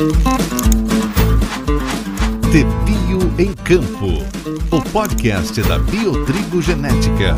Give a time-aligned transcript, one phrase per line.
[0.00, 0.06] De
[2.86, 4.24] Bio em Campo,
[4.74, 7.36] o podcast da Biotrigo Genética.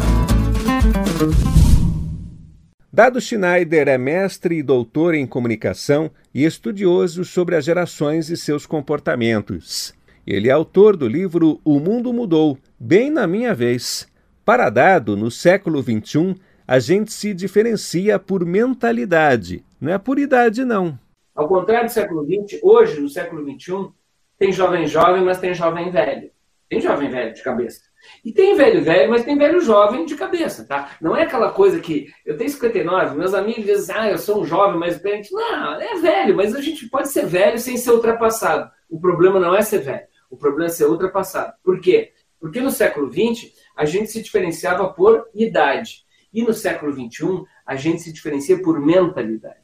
[2.93, 8.65] Dado Schneider é mestre e doutor em comunicação e estudioso sobre as gerações e seus
[8.65, 9.93] comportamentos.
[10.25, 14.07] Ele é autor do livro O Mundo Mudou, bem na minha vez.
[14.45, 20.65] Para Dado, no século XXI, a gente se diferencia por mentalidade, não é por idade,
[20.65, 20.97] não.
[21.35, 23.91] Ao contrário do século XX, hoje, no século XXI,
[24.39, 26.31] tem jovem jovem, mas tem jovem velho.
[26.69, 27.83] Tem jovem velho de cabeça.
[28.25, 30.97] E tem velho velho, mas tem velho jovem de cabeça, tá?
[31.01, 34.45] Não é aquela coisa que eu tenho 59, meus amigos dizem, ah, eu sou um
[34.45, 35.33] jovem experiente.
[35.33, 38.71] Não, é velho, mas a gente pode ser velho sem ser ultrapassado.
[38.89, 41.55] O problema não é ser velho, o problema é ser ultrapassado.
[41.63, 42.13] Por quê?
[42.41, 46.05] Porque no século XX a gente se diferenciava por idade.
[46.33, 49.62] E no século XXI a gente se diferencia por mentalidade.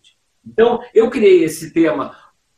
[0.49, 2.17] Então, eu criei esse tema,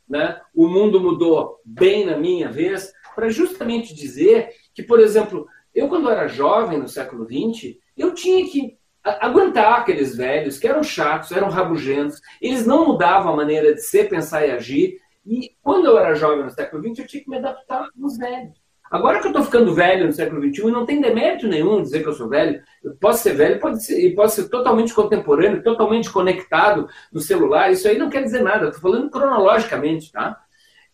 [0.09, 0.41] né?
[0.55, 6.11] O mundo mudou bem na minha vez, para justamente dizer que, por exemplo, eu quando
[6.11, 11.49] era jovem no século XX, eu tinha que aguentar aqueles velhos que eram chatos, eram
[11.49, 14.99] rabugentos, eles não mudavam a maneira de ser, pensar e agir.
[15.25, 18.60] E quando eu era jovem no século XX, eu tinha que me adaptar aos velhos.
[18.91, 22.09] Agora que eu estou ficando velho no século XXI, não tem demérito nenhum dizer que
[22.09, 22.61] eu sou velho.
[22.83, 27.71] Eu posso ser velho pode ser, e posso ser totalmente contemporâneo, totalmente conectado no celular.
[27.71, 28.67] Isso aí não quer dizer nada.
[28.67, 30.41] Estou falando cronologicamente, tá?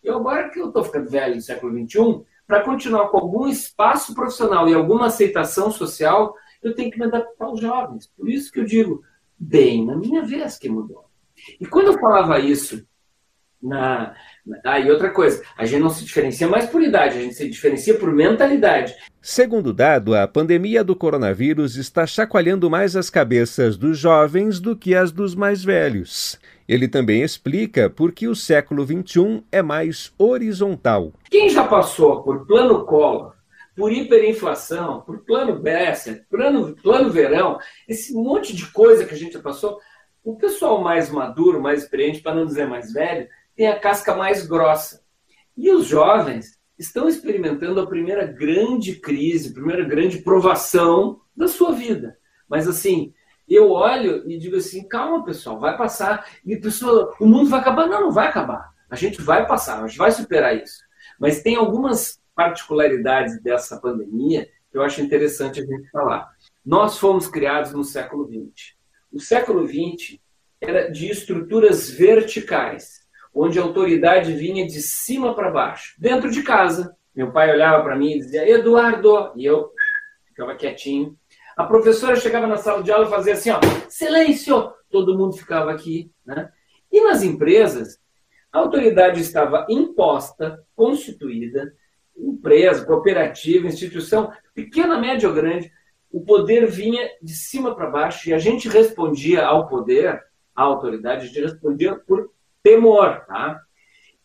[0.03, 4.13] E agora que eu estou ficando velho no século XXI, para continuar com algum espaço
[4.13, 8.05] profissional e alguma aceitação social, eu tenho que me adaptar aos jovens.
[8.15, 9.01] Por isso que eu digo,
[9.39, 11.05] bem, na minha vez que mudou.
[11.59, 12.85] E quando eu falava isso
[13.61, 14.15] na,
[14.63, 17.49] ah, e outra coisa, a gente não se diferencia mais por idade, a gente se
[17.49, 18.95] diferencia por mentalidade.
[19.21, 24.95] Segundo dado, a pandemia do coronavírus está chacoalhando mais as cabeças dos jovens do que
[24.95, 26.39] as dos mais velhos.
[26.67, 31.13] Ele também explica por que o século XXI é mais horizontal.
[31.29, 33.33] Quem já passou por plano Collor,
[33.75, 37.57] por hiperinflação, por plano Bessa, plano, plano verão,
[37.87, 39.79] esse monte de coisa que a gente já passou,
[40.23, 44.45] o pessoal mais maduro, mais experiente, para não dizer mais velho, tem a casca mais
[44.45, 45.03] grossa.
[45.57, 51.71] E os jovens estão experimentando a primeira grande crise, a primeira grande provação da sua
[51.71, 52.15] vida.
[52.47, 53.11] Mas assim,
[53.49, 56.29] eu olho e digo assim, calma pessoal, vai passar.
[56.45, 57.87] E a pessoa, o mundo vai acabar?
[57.87, 58.71] Não, não vai acabar.
[58.87, 60.83] A gente vai passar, a gente vai superar isso.
[61.19, 66.29] Mas tem algumas particularidades dessa pandemia que eu acho interessante a gente falar.
[66.63, 68.75] Nós fomos criados no século XX.
[69.11, 70.19] O século XX
[70.61, 73.06] era de estruturas verticais
[73.37, 75.93] onde a autoridade vinha de cima para baixo.
[75.99, 79.71] Dentro de casa, meu pai olhava para mim e dizia, Eduardo, e eu
[80.25, 81.15] ficava quietinho.
[81.55, 85.71] A professora chegava na sala de aula e fazia assim, ó, silêncio, todo mundo ficava
[85.71, 86.11] aqui.
[86.25, 86.49] Né?
[86.91, 87.99] E nas empresas,
[88.51, 91.73] a autoridade estava imposta, constituída,
[92.15, 95.71] empresa, cooperativa, instituição, pequena, média ou grande,
[96.11, 100.23] o poder vinha de cima para baixo e a gente respondia ao poder,
[100.55, 102.31] à autoridade, a gente respondia por
[102.67, 103.61] temor, tá?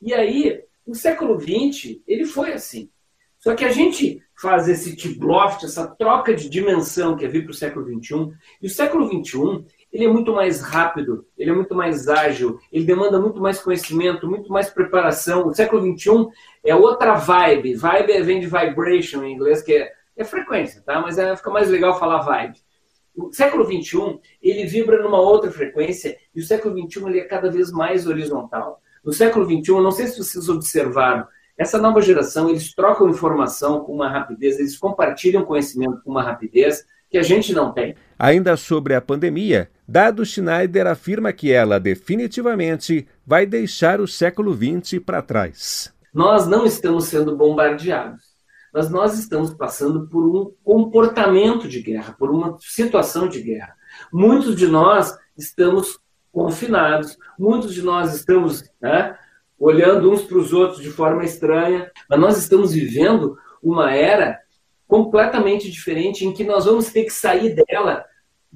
[0.00, 2.90] E aí, o século XX, ele foi assim.
[3.38, 7.52] Só que a gente faz esse tibloft, essa troca de dimensão que é vir para
[7.52, 11.74] o século XXI, e o século XXI, ele é muito mais rápido, ele é muito
[11.74, 15.46] mais ágil, ele demanda muito mais conhecimento, muito mais preparação.
[15.46, 16.28] O século XXI
[16.64, 17.74] é outra vibe.
[17.74, 21.00] Vibe vem de vibration em inglês, que é, é frequência, tá?
[21.00, 22.58] Mas é, fica mais legal falar vibe.
[23.14, 27.50] O século XXI, ele vibra numa outra frequência e o século XXI ele é cada
[27.50, 28.80] vez mais horizontal.
[29.04, 31.26] No século XXI, não sei se vocês observaram,
[31.58, 36.86] essa nova geração, eles trocam informação com uma rapidez, eles compartilham conhecimento com uma rapidez
[37.10, 37.94] que a gente não tem.
[38.18, 44.98] Ainda sobre a pandemia, Dado Schneider afirma que ela definitivamente vai deixar o século XX
[45.04, 45.92] para trás.
[46.14, 48.31] Nós não estamos sendo bombardeados
[48.72, 53.74] mas nós estamos passando por um comportamento de guerra, por uma situação de guerra.
[54.12, 55.98] Muitos de nós estamos
[56.32, 59.16] confinados, muitos de nós estamos né,
[59.58, 64.40] olhando uns para os outros de forma estranha, mas nós estamos vivendo uma era
[64.88, 68.04] completamente diferente em que nós vamos ter que sair dela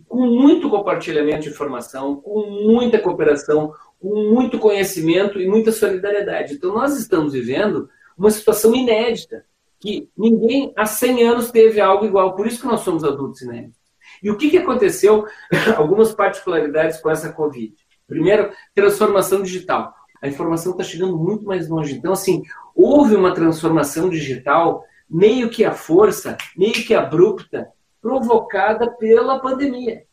[0.08, 6.55] com muito compartilhamento de informação, com muita cooperação, com muito conhecimento e muita solidariedade.
[6.55, 9.44] Então, nós estamos vivendo uma situação inédita
[9.81, 12.34] que ninguém há 100 anos teve algo igual.
[12.34, 13.78] Por isso que nós somos adultos inéditos.
[14.23, 15.26] E o que, que aconteceu?
[15.76, 17.75] Algumas particularidades com essa Covid.
[18.06, 19.94] Primeiro, transformação digital.
[20.23, 21.94] A informação está chegando muito mais longe.
[21.94, 22.43] Então, assim,
[22.75, 27.69] houve uma transformação digital meio que à força, meio que abrupta,
[28.00, 30.05] provocada pela pandemia.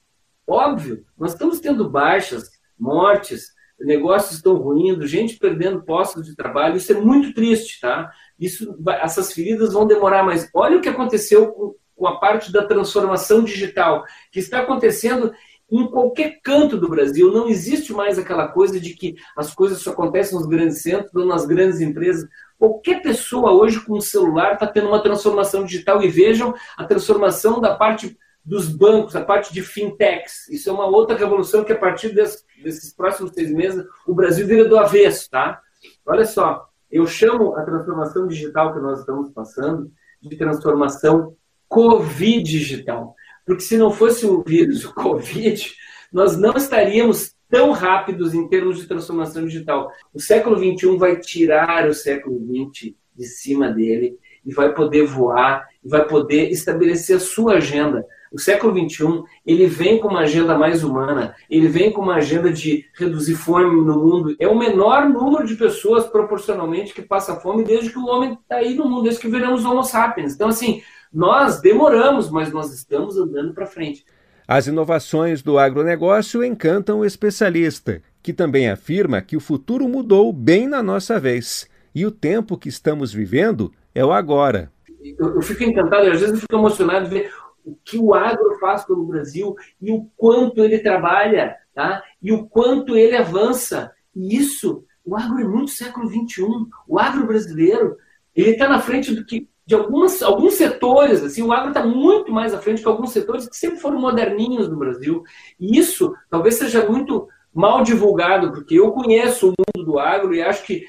[0.45, 6.77] Óbvio, nós estamos tendo baixas, mortes, negócios estão ruindo, gente perdendo postos de trabalho.
[6.77, 8.11] Isso é muito triste, tá?
[8.39, 10.49] Isso, essas feridas vão demorar mais.
[10.53, 15.33] Olha o que aconteceu com, com a parte da transformação digital, que está acontecendo
[15.71, 17.31] em qualquer canto do Brasil.
[17.31, 21.25] Não existe mais aquela coisa de que as coisas só acontecem nos grandes centros ou
[21.25, 22.29] nas grandes empresas.
[22.59, 27.59] Qualquer pessoa hoje com um celular está tendo uma transformação digital e vejam a transformação
[27.59, 30.49] da parte dos bancos, a parte de fintechs.
[30.49, 34.45] Isso é uma outra revolução que a partir desse, desses próximos seis meses o Brasil
[34.45, 35.61] vira do avesso, tá?
[36.05, 39.91] Olha só, eu chamo a transformação digital que nós estamos passando
[40.21, 41.35] de transformação
[41.67, 43.15] Covid digital.
[43.45, 45.73] Porque se não fosse o vírus, o Covid,
[46.11, 49.91] nós não estaríamos tão rápidos em termos de transformação digital.
[50.13, 55.67] O século XXI vai tirar o século XX de cima dele e vai poder voar,
[55.83, 58.05] e vai poder estabelecer a sua agenda.
[58.31, 62.51] O século XXI ele vem com uma agenda mais humana, ele vem com uma agenda
[62.51, 64.35] de reduzir fome no mundo.
[64.39, 68.55] É o menor número de pessoas proporcionalmente que passa fome desde que o homem está
[68.55, 70.33] aí no mundo, desde que viramos Homo sapiens.
[70.33, 70.81] Então, assim,
[71.13, 74.03] nós demoramos, mas nós estamos andando para frente.
[74.47, 80.67] As inovações do agronegócio encantam o especialista, que também afirma que o futuro mudou bem
[80.67, 81.69] na nossa vez.
[81.93, 84.71] E o tempo que estamos vivendo é o agora.
[85.19, 87.33] Eu, eu fico encantado, às vezes eu fico emocionado de ver
[87.65, 92.03] o que o agro faz pelo Brasil e o quanto ele trabalha, tá?
[92.21, 93.91] e o quanto ele avança.
[94.15, 96.43] E isso, o agro é muito século XXI.
[96.87, 97.97] O agro brasileiro,
[98.35, 102.31] ele está na frente do que de algumas, alguns setores, assim, o agro está muito
[102.33, 105.23] mais à frente que alguns setores que sempre foram moderninhos no Brasil.
[105.57, 110.41] E isso talvez seja muito mal divulgado, porque eu conheço o mundo do agro e
[110.41, 110.83] acho que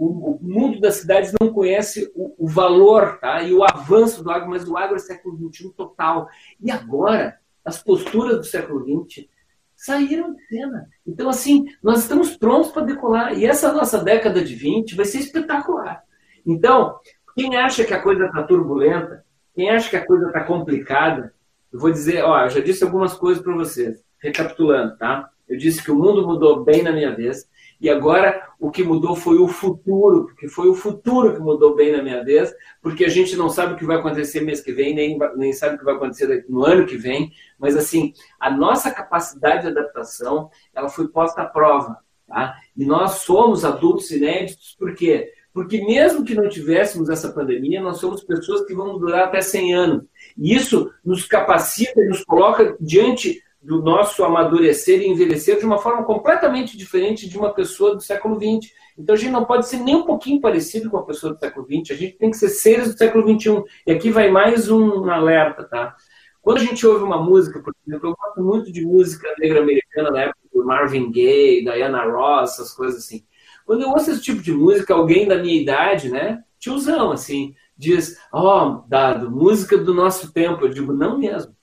[0.00, 3.42] o, o, mundo das cidades não conhece o, o, valor tá?
[3.42, 6.26] e o avanço do agro, mas o agro é século XXI total.
[6.58, 9.28] E agora, as posturas do século XX
[9.76, 10.88] saíram de cena.
[11.06, 13.38] Então, assim, nós estamos prontos para decolar.
[13.38, 16.02] E essa nossa década de 20 vai ser espetacular.
[16.46, 16.98] Então,
[17.36, 19.22] quem acha que a coisa está turbulenta,
[19.54, 21.34] quem acha que a coisa está complicada,
[21.70, 25.28] eu vou dizer, ó, eu já disse algumas coisas para vocês, recapitulando, tá?
[25.46, 27.46] Eu disse que o mundo mudou bem na minha vez,
[27.80, 31.92] e agora o que mudou foi o futuro, porque foi o futuro que mudou bem
[31.92, 34.94] na minha vez, porque a gente não sabe o que vai acontecer mês que vem,
[34.94, 38.90] nem, nem sabe o que vai acontecer no ano que vem, mas assim, a nossa
[38.90, 41.96] capacidade de adaptação, ela foi posta à prova,
[42.26, 42.54] tá?
[42.76, 45.32] E nós somos adultos inéditos, por quê?
[45.52, 49.74] Porque mesmo que não tivéssemos essa pandemia, nós somos pessoas que vão durar até 100
[49.74, 50.04] anos.
[50.38, 55.78] E isso nos capacita e nos coloca diante do nosso amadurecer e envelhecer de uma
[55.78, 58.72] forma completamente diferente de uma pessoa do século XX.
[58.98, 61.66] Então a gente não pode ser nem um pouquinho parecido com a pessoa do século
[61.66, 63.62] XX, a gente tem que ser seres do século XXI.
[63.86, 65.94] E aqui vai mais um alerta, tá?
[66.40, 70.10] Quando a gente ouve uma música, por exemplo, eu gosto muito de música negra americana
[70.10, 73.24] na época do Marvin Gaye, Diana Ross, essas coisas assim.
[73.66, 78.18] Quando eu ouço esse tipo de música, alguém da minha idade, né, tiozão, assim, diz,
[78.32, 80.64] ó, oh, Dado, música do nosso tempo.
[80.64, 81.54] Eu digo, não mesmo.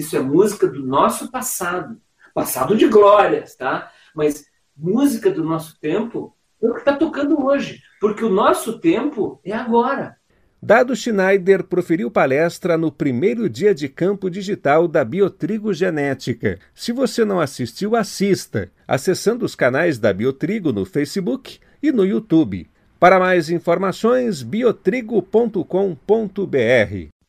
[0.00, 2.00] Isso é música do nosso passado.
[2.32, 3.90] Passado de glórias, tá?
[4.14, 7.82] Mas música do nosso tempo é o que está tocando hoje.
[8.00, 10.16] Porque o nosso tempo é agora.
[10.62, 16.58] Dado Schneider proferiu palestra no primeiro dia de campo digital da Biotrigo Genética.
[16.74, 22.70] Se você não assistiu, assista, acessando os canais da Biotrigo no Facebook e no YouTube.
[22.98, 27.19] Para mais informações, biotrigo.com.br.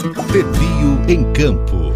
[0.00, 1.89] Pepio em Campo.